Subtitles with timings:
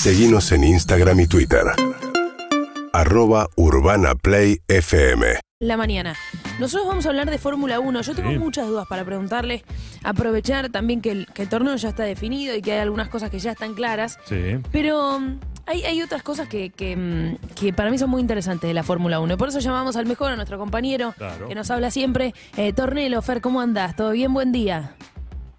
[0.00, 1.62] Seguimos en Instagram y Twitter.
[2.92, 5.26] Arroba Urbana Play FM.
[5.60, 6.14] La mañana.
[6.58, 8.00] Nosotros vamos a hablar de Fórmula 1.
[8.00, 8.38] Yo tengo Sí.
[8.38, 9.62] muchas dudas para preguntarle.
[10.02, 13.28] Aprovechar también que el, que el torneo ya está definido y que hay algunas cosas
[13.30, 14.18] que ya están claras.
[14.24, 14.58] Sí.
[14.72, 18.66] Pero mm, hay, hay otras cosas que, que, mm, que para mí son muy interesantes
[18.68, 19.34] de la Fórmula 1.
[19.34, 21.46] Y por eso llamamos al mejor, a nuestro compañero, Claro.
[21.46, 22.32] que nos habla siempre.
[22.56, 23.96] Eh, Tornelo, Fer, ¿cómo andás?
[23.96, 24.32] ¿Todo bien?
[24.32, 24.94] Buen día.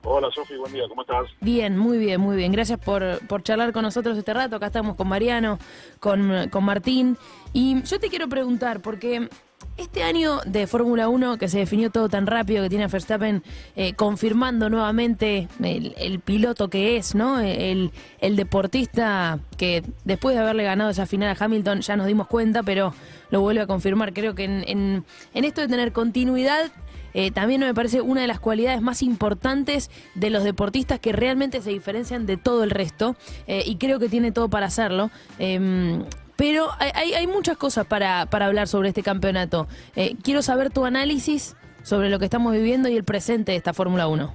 [0.03, 1.27] Hola Sofi, buen día, ¿cómo estás?
[1.41, 2.51] Bien, muy bien, muy bien.
[2.51, 4.55] Gracias por, por charlar con nosotros este rato.
[4.55, 5.59] Acá estamos con Mariano,
[5.99, 7.17] con, con Martín.
[7.53, 9.29] Y yo te quiero preguntar, porque
[9.77, 13.43] este año de Fórmula 1, que se definió todo tan rápido, que tiene a Verstappen
[13.75, 17.39] eh, confirmando nuevamente el, piloto que es, ¿no?
[17.39, 22.25] El, el deportista que después de haberle ganado esa final a Hamilton ya nos dimos
[22.25, 22.95] cuenta, pero
[23.29, 24.13] lo vuelve a confirmar.
[24.13, 26.71] Creo que en, en esto de tener continuidad
[27.13, 31.61] eh, también me parece una de las cualidades más importantes de los deportistas que realmente
[31.61, 33.15] se diferencian de todo el resto
[33.47, 35.09] eh, y creo que tiene todo para hacerlo.
[35.39, 36.03] Em,
[36.35, 39.67] pero hay, hay- hay muchas cosas para, para hablar sobre este campeonato.
[39.95, 43.73] Eh, quiero saber tu análisis sobre lo que estamos viviendo y el presente de esta
[43.73, 44.33] Fórmula 1.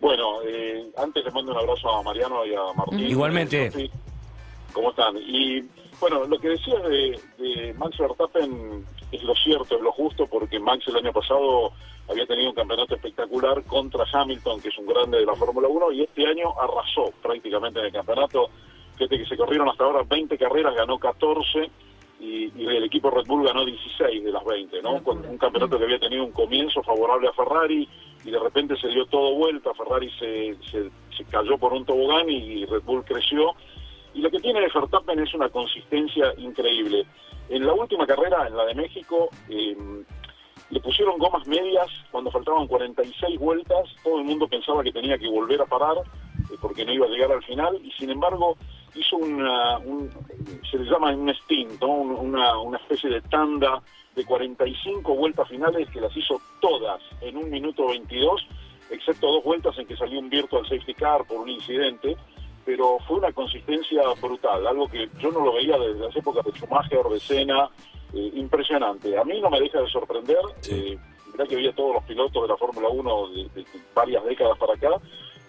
[0.00, 3.00] Bueno, eh, antes les mando un abrazo a Mariano y a Martín.
[3.00, 3.90] Igualmente.
[4.72, 5.16] ¿Cómo están?
[5.16, 5.64] Y
[6.00, 10.58] bueno, lo que decías de, de Max Verstappen es lo cierto, es lo justo, porque
[10.58, 11.72] Max el año pasado
[12.08, 15.92] había tenido un campeonato espectacular contra Hamilton, que es un grande de la Fórmula 1,
[15.92, 18.50] y este año arrasó prácticamente en el campeonato.
[18.96, 21.70] Fíjate que se corrieron hasta ahora 20 carreras, ganó 14
[22.20, 24.94] y, el equipo Red Bull ganó 16 de las 20, ¿no?
[25.04, 27.88] Un campeonato que había tenido un comienzo favorable a Ferrari
[28.24, 32.64] y de repente se dio todo vuelta, Ferrari se, se cayó por un tobogán y
[32.64, 33.54] Red Bull creció.
[34.16, 37.04] Y lo que tiene Verstappen es una consistencia increíble.
[37.50, 39.76] En la última carrera, en la de México, eh,
[40.70, 43.88] le pusieron gomas medias cuando faltaban 46 vueltas.
[44.02, 47.10] Todo el mundo pensaba que tenía que volver a parar eh, porque no iba a
[47.10, 47.78] llegar al final.
[47.84, 48.56] Y sin embargo,
[48.94, 50.10] hizo una, un,
[50.70, 51.88] se le llama un stint, ¿no?
[51.88, 53.82] Un- una, una especie de tanda
[54.14, 58.46] de 45 vueltas finales que las hizo todas en un minuto 22,
[58.90, 62.16] excepto dos vueltas en que salió un virtual safety car por un incidente
[62.66, 66.50] pero fue una consistencia brutal, algo que yo no lo veía desde las épocas de
[66.52, 67.70] Schumacher, de Senna,
[68.12, 69.16] eh, impresionante.
[69.16, 70.36] A mí no me deja de sorprender,
[70.68, 70.98] eh,
[71.32, 74.58] mirá que había todos los pilotos de la Fórmula 1 de, de- de varias décadas
[74.58, 74.90] para acá,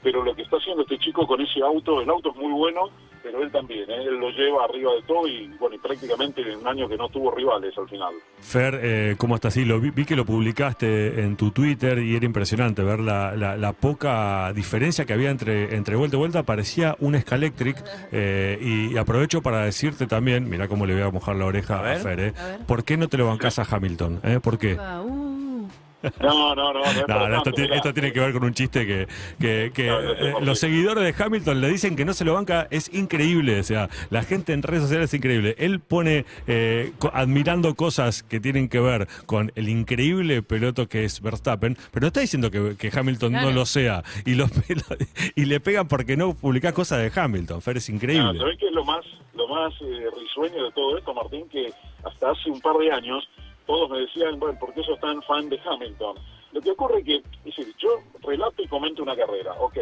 [0.03, 2.89] pero lo que está haciendo este chico con ese auto, el auto es muy bueno,
[3.28, 4.04] pero él también, ¿eh?
[4.08, 7.10] él lo lleva arriba de todo y bueno, y prácticamente en un año que no
[7.10, 8.14] tuvo rivales al final.
[8.40, 9.54] Fer, eh, ¿cómo estás?
[9.54, 13.36] Sí, lo vi, vi que lo publicaste en tu Twitter y era impresionante ver la,
[13.36, 16.44] la- la poca diferencia que había entre, entre vuelta y vuelta.
[16.44, 17.78] Parecía un Scalectric.
[18.12, 21.80] eh, y, y aprovecho para decirte también, mira cómo le voy a mojar la oreja
[21.80, 21.96] A.
[21.96, 22.34] Fer, eh.
[22.38, 22.66] A.
[22.66, 24.22] ¿Por qué no te lo bancás a Hamilton?
[24.24, 24.40] eh?
[24.42, 24.78] ¿Por qué?
[26.22, 29.07] No, no, no, no, No, esto, tiene, esto tiene que ver con un chiste que,
[29.40, 32.25] que- que, No, no sé eh, los seguidores de Hamilton le dicen que no se
[32.25, 32.68] lo banca.
[32.72, 33.59] Es increíble.
[33.59, 35.56] O sea, la gente en redes sociales es increíble.
[35.57, 41.03] Él pone eh, co- admirando cosas que tienen que ver con el increíble piloto que
[41.06, 43.47] es Verstappen, pero no está diciendo que, que Hamilton Claro.
[43.50, 44.03] no lo sea.
[44.25, 44.46] Y, lo,
[45.35, 47.62] y le pegan porque no publicás cosas de Hamilton.
[47.62, 48.38] Fer, es increíble.
[48.40, 51.47] ¿Sabés qué es lo más, lo más eh, risueño de todo esto, Martín?
[51.50, 51.72] Que
[52.03, 53.28] hasta hace un par de años
[53.67, 56.16] todos me decían, bueno, ¿por qué sos tan fan de Hamilton?
[56.53, 57.89] Lo que ocurre que, es decir, yo
[58.23, 59.78] relato y comento una carrera, ok,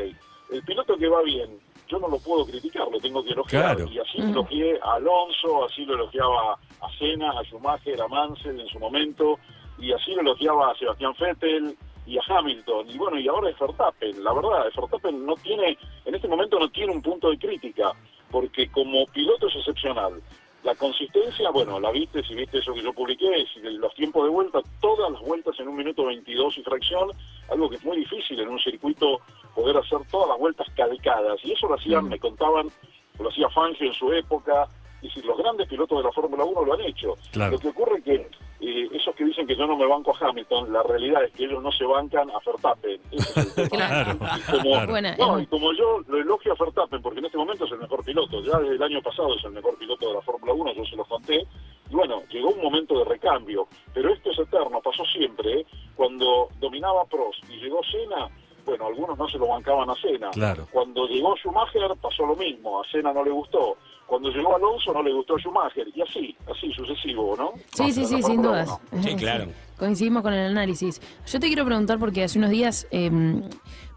[0.51, 3.75] el piloto que va bien, yo no lo puedo criticar, lo tengo que elogiar.
[3.75, 3.91] Claro.
[3.91, 8.67] Y así elogié a Alonso, así lo elogiaba a Senna, a Schumacher, a Mansell en
[8.67, 9.39] su momento,
[9.77, 12.89] y así lo elogiaba a Sebastián Vettel y a Hamilton.
[12.89, 14.23] Y bueno, y ahora es Verstappen.
[14.23, 17.91] La verdad, Verstappen no tiene, en este momento no tiene un punto de crítica,
[18.31, 20.21] porque como piloto es excepcional.
[20.65, 24.31] La consistencia, bueno, la viste, si viste eso que yo publiqué, de los tiempos de
[24.31, 27.11] vuelta, todas las vueltas en un minuto 22 y fracción,
[27.51, 29.19] algo que es muy difícil en un circuito
[29.53, 31.39] poder hacer todas las vueltas calcadas.
[31.43, 32.71] Y eso lo hacían, me contaban,
[33.19, 34.67] lo hacía Fangio en su época,
[35.03, 37.13] y si los grandes pilotos de la Fórmula 1 lo han hecho.
[37.31, 37.51] Claro.
[37.51, 38.27] Lo que ocurre es que
[38.67, 41.45] eh, esos que dicen que yo no me banco a Hamilton, la realidad es que
[41.45, 42.99] ellos no se bancan a Verstappen.
[43.11, 43.35] Es.
[43.69, 44.17] Claro.
[44.37, 44.91] Y como, Claro.
[44.91, 47.79] Buena, no, y como yo lo elogio a Verstappen, porque en este momento es el
[47.79, 50.73] mejor piloto, ya desde el año pasado es el mejor piloto de la Fórmula 1,
[50.73, 51.45] yo se lo conté,
[51.89, 55.65] y bueno, llegó un momento de recambio, pero esto es eterno, pasó siempre, ¿eh?
[55.95, 58.29] cuando dominaba Prost y llegó Senna,
[58.65, 60.31] bueno, algunos no se lo bancaban a Senna.
[60.31, 60.67] Claro.
[60.71, 63.77] Cuando llegó Schumacher pasó lo mismo, a Senna no le gustó.
[64.05, 67.53] Cuando llegó Alonso no le gustó Schumacher, y así, así sucesivo, ¿no?
[67.73, 68.69] Sí, sí, sí, sin dudas.
[68.91, 69.03] 1.
[69.03, 69.45] Sí, claro.
[69.77, 71.01] Coincidimos con el análisis.
[71.27, 73.11] Yo te quiero preguntar porque hace unos días eh,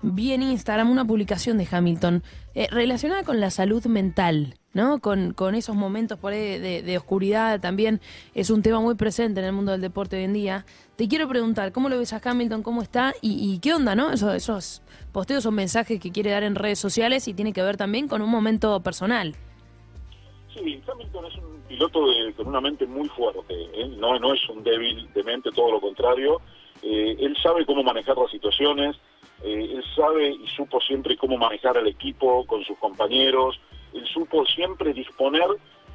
[0.03, 2.23] vi en Instagram una publicación de Hamilton
[2.55, 4.99] eh, relacionada con la salud mental, ¿no?
[5.01, 8.01] Con, con esos momentos por ahí de, de oscuridad también
[8.35, 10.67] es un tema muy presente en el mundo del deporte hoy en día.
[10.97, 12.63] Te quiero preguntar, ¿cómo lo ves a Hamilton?
[12.65, 13.15] ¿Cómo está?
[13.23, 14.11] ¿Y, qué onda, no?
[14.11, 14.83] Esos, esos
[15.13, 18.21] posteos son mensajes que quiere dar en redes sociales y tiene que ver también con
[18.21, 19.37] un momento personal.
[20.53, 20.81] Sí,
[21.69, 23.89] piloto de, con una mente muy fuerte, ¿eh?
[23.97, 26.41] no, no es un débil de mente, todo lo contrario.
[26.83, 28.97] Eh, él sabe cómo manejar las situaciones,
[29.43, 33.61] eh, él sabe y supo siempre cómo manejar al equipo con sus compañeros,
[33.93, 35.47] él supo siempre disponer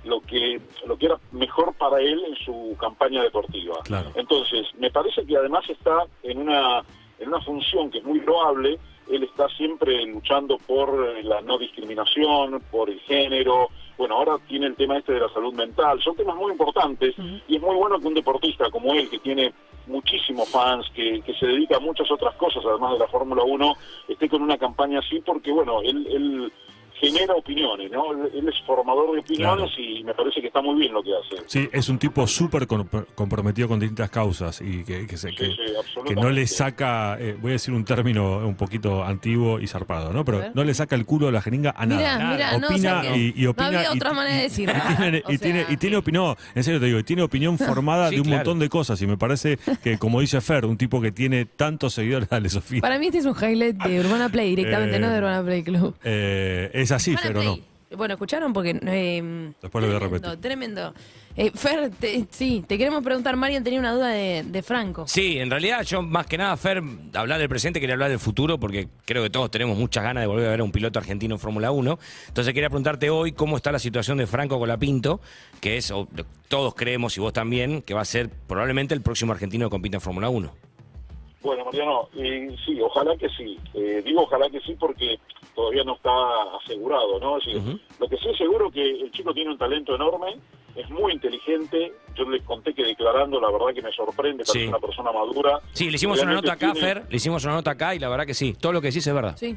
[0.03, 3.75] lo que lo que era mejor para él en su campaña deportiva.
[3.83, 4.11] Claro.
[4.15, 6.83] Entonces, me parece que además está en una
[7.23, 8.77] en una función que es muy loable,
[9.09, 14.75] él está siempre luchando por la no discriminación, por el género, bueno, ahora tiene el
[14.75, 17.15] tema este de la salud mental, son temas muy importantes
[17.47, 19.53] y es muy bueno que un deportista como él, que tiene
[19.87, 23.73] muchísimos fans, que, que se dedica a muchas otras cosas, además de la Fórmula 1,
[24.07, 26.53] esté con una campaña así, porque bueno, él, él
[26.99, 28.11] genera opiniones, ¿no?
[28.11, 31.43] Él es formador de opiniones y me parece que está muy bien lo que hace.
[31.47, 32.65] Sí, es un tipo súper
[33.15, 36.21] comprometido con distintas causas y que, que, se- Sí, que- sí, que absolutamente.
[36.21, 40.23] no le saca, eh, voy a decir un término un poquito antiguo y zarpado, ¿no?
[40.23, 42.31] Pero no le saca el culo a la jeringa a nada.
[42.33, 43.71] mira, no, opina o sea y, y opina.
[43.71, 44.73] no había y- otra manera de y- decirlo.
[45.33, 48.15] Y tiene, y tiene, y opinión, en serio te digo, y tiene opinión formada Sí,
[48.15, 48.39] de un claro.
[48.39, 49.01] montón de cosas.
[49.01, 52.81] Y me parece que, como dice Fer, un tipo que tiene tantos seguidores, dale Sofía.
[52.81, 55.63] Para mí este es un highlight de Urbana Play directamente, Eh, no de Urbana Play
[55.63, 55.95] Club.
[56.03, 57.53] Eh, es así, Fer, ¿o no?
[57.55, 57.63] Play.
[57.95, 58.53] Bueno, ¿escucharon?
[58.53, 58.71] Porque...
[58.87, 60.41] eh, Después lo voy a tremendo, repetir.
[60.41, 60.93] Tremendo.
[61.35, 65.07] Eh, Fer, te- sí, te queremos preguntar, Marian tenía una duda de, de Franco.
[65.07, 66.81] Sí, en realidad yo más que nada, Fer,
[67.13, 70.27] hablar del presente, quería hablar del futuro, porque creo que todos tenemos muchas ganas de
[70.27, 71.99] volver a ver a un piloto argentino en Fórmula 1.
[72.29, 75.21] Entonces quería preguntarte hoy cómo está la situación de Franco Colapinto,
[75.61, 76.07] que es, o-
[76.47, 79.97] todos creemos, y vos también, que va a ser probablemente el próximo argentino que compita
[79.97, 80.51] en Fórmula 1.
[81.43, 83.57] Bueno, Mariano, eh, sí, ojalá que sí.
[83.75, 85.17] Eh, digo ojalá que sí porque
[85.55, 86.11] todavía no está
[86.63, 87.37] asegurado, ¿no?
[87.37, 87.79] Es decir.
[87.99, 90.37] Lo que sí es seguro que el chico tiene un talento enorme,
[90.75, 91.93] es muy inteligente.
[92.15, 94.65] Yo les conté que declarando, la verdad que me sorprende, Sí.
[94.67, 95.59] una persona madura.
[95.73, 98.09] Sí, le hicimos una nota acá, tiene- Fer, le hicimos una nota acá y la
[98.09, 99.35] verdad que sí, todo lo que decís es verdad.
[99.37, 99.55] Sí.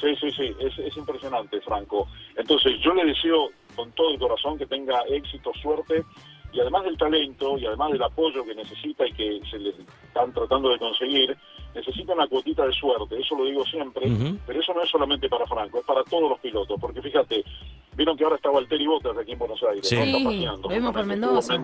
[0.00, 2.06] Sí, sí, sí, es, es impresionante, Franco.
[2.36, 6.04] Entonces, yo le deseo con todo el corazón que tenga éxito, suerte,
[6.52, 10.32] y además del talento, y además del apoyo que necesita y que se le están
[10.32, 11.36] tratando de conseguir,
[11.74, 14.06] necesita una cuotita de suerte, eso lo digo siempre,
[14.46, 17.44] pero eso no es solamente para Franco, es para todos los pilotos, porque fíjate,
[17.96, 19.96] vieron que ahora está Valtteri Bottas aquí en Buenos Aires, Sí.
[19.96, 20.02] ¿no?
[20.04, 21.54] Está Sí, paseando, lo vimos por en Mendoza,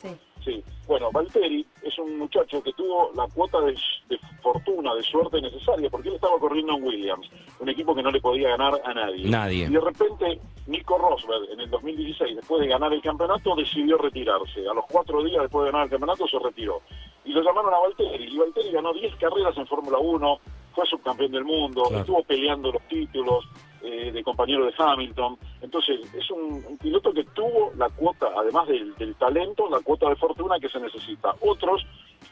[0.00, 0.08] Sí.
[0.44, 3.72] Sí, bueno, Valtteri es un muchacho que tuvo la cuota de,
[4.10, 7.26] de fortuna, de suerte necesaria, porque él estaba corriendo en Williams,
[7.60, 9.24] un equipo que no le podía ganar a nadie.
[9.26, 9.64] Nadie.
[9.64, 14.68] Y de repente, Nico Rosberg, en el 2016, después de ganar el campeonato, decidió retirarse.
[14.70, 16.82] A los cuatro días después de ganar el campeonato, se retiró.
[17.24, 20.38] Y lo llamaron a Valtteri, y Valtteri ganó 10 carreras en Fórmula 1,
[20.74, 22.00] fue subcampeón del mundo, Claro.
[22.00, 23.44] estuvo peleando los títulos
[23.82, 25.38] eh, de compañero de Hamilton.
[25.60, 30.08] Entonces, es un, un piloto que tuvo la cuota, además del, del talento, la cuota
[30.08, 31.34] de fortuna que se necesita.
[31.40, 31.84] Otros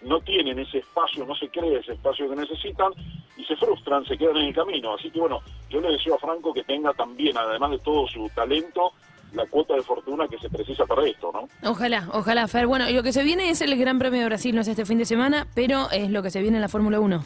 [0.02, 2.92] no tienen ese espacio, no se cree ese espacio que necesitan
[3.36, 4.94] y se frustran, se quedan en el camino.
[4.94, 8.28] Así que bueno, yo le deseo a Franco que tenga también, además de todo su
[8.34, 8.92] talento,
[9.34, 11.48] la cuota de fortuna que se precisa para esto, ¿no?
[11.68, 12.66] Ojalá, ojalá, Fer.
[12.66, 14.84] Bueno, y lo que se viene es el Gran Premio de Brasil, no es este
[14.84, 17.22] fin de semana, pero es lo que se viene en la Fórmula 1.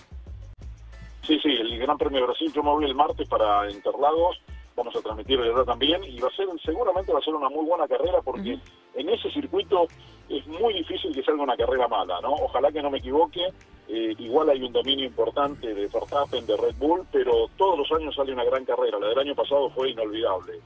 [1.26, 4.40] Sí, sí, el Gran Premio de Brasil, yo me voy el martes para Interlagos,
[4.76, 7.48] vamos a transmitir de verdad también, y va a ser, seguramente va a ser una
[7.48, 8.58] muy buena carrera porque
[8.94, 9.86] en ese circuito
[10.28, 12.32] es muy difícil que salga una carrera mala, ¿no?
[12.32, 13.52] Ojalá que no me equivoque,
[13.96, 18.14] eh, igual hay un dominio importante de Verstappen, de Red Bull, pero todos los años
[18.14, 20.60] sale una gran carrera, la del año pasado fue inolvidable.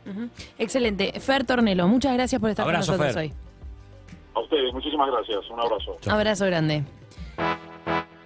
[0.59, 1.19] Excelente.
[1.21, 3.33] Fer Tornelo, muchas gracias por estar Abrazo, con nosotros Fer.
[3.33, 3.37] hoy.
[4.35, 5.97] A ustedes, muchísimas gracias, un abrazo.
[6.09, 6.85] Abrazo grande.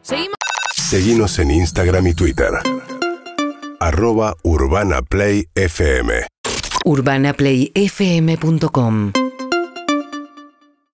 [0.03, 0.35] Seguimos.
[0.75, 2.51] Seguinos en Instagram y Twitter.
[3.81, 6.27] Arroba Urbana Play FM.
[6.85, 9.13] urbanaplayfm.com